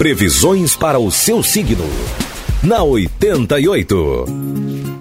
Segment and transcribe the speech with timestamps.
[0.00, 1.84] Previsões para o seu signo.
[2.62, 4.24] Na 88.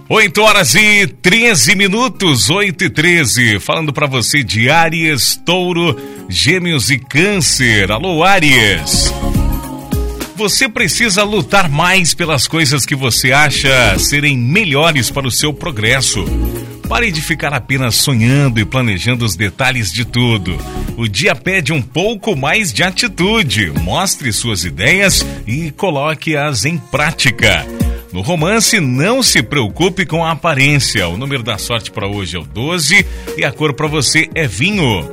[0.09, 3.59] 8 horas e 13 minutos, 8 e 13.
[3.61, 5.95] Falando para você de Áries, Touro,
[6.27, 7.89] Gêmeos e Câncer.
[7.93, 9.09] Alô, Áries.
[10.35, 16.25] Você precisa lutar mais pelas coisas que você acha serem melhores para o seu progresso.
[16.89, 20.57] Pare de ficar apenas sonhando e planejando os detalhes de tudo.
[20.97, 23.71] O dia pede um pouco mais de atitude.
[23.81, 27.63] Mostre suas ideias e coloque-as em prática.
[28.11, 31.07] No romance, não se preocupe com a aparência.
[31.07, 33.05] O número da sorte para hoje é o 12
[33.37, 35.07] e a cor para você é vinho.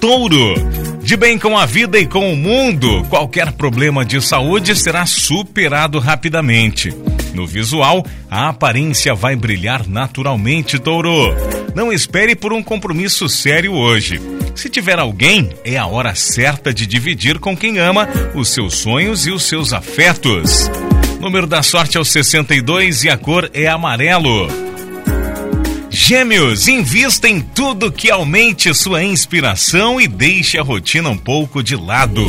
[0.00, 0.54] Touro.
[1.04, 6.00] De bem com a vida e com o mundo, qualquer problema de saúde será superado
[6.00, 6.92] rapidamente.
[7.34, 11.34] No visual, a aparência vai brilhar naturalmente, Touro.
[11.74, 14.20] Não espere por um compromisso sério hoje.
[14.54, 19.26] Se tiver alguém, é a hora certa de dividir com quem ama os seus sonhos
[19.26, 20.70] e os seus afetos.
[21.20, 24.71] Número da sorte é o 62 e a cor é amarelo.
[26.04, 31.76] Gêmeos, invista em tudo que aumente sua inspiração e deixe a rotina um pouco de
[31.76, 32.26] lado.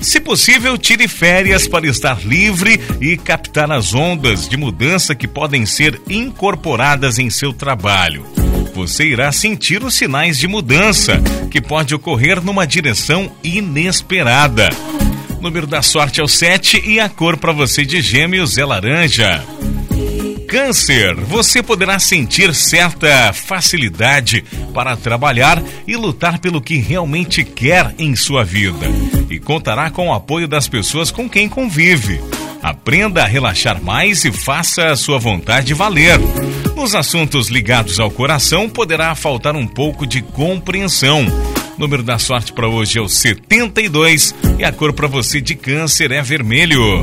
[0.00, 5.66] Se possível, tire férias para estar livre e captar as ondas de mudança que podem
[5.66, 8.24] ser incorporadas em seu trabalho.
[8.72, 14.68] Você irá sentir os sinais de mudança que pode ocorrer numa direção inesperada.
[15.36, 18.64] O número da sorte é o 7 e a cor para você de Gêmeos é
[18.64, 19.44] laranja.
[20.48, 28.16] Câncer, você poderá sentir certa facilidade para trabalhar e lutar pelo que realmente quer em
[28.16, 28.86] sua vida.
[29.28, 32.18] E contará com o apoio das pessoas com quem convive.
[32.62, 36.18] Aprenda a relaxar mais e faça a sua vontade valer.
[36.74, 41.26] Nos assuntos ligados ao coração, poderá faltar um pouco de compreensão.
[41.76, 45.54] O número da sorte para hoje é o 72 e a cor para você de
[45.54, 47.02] câncer é vermelho.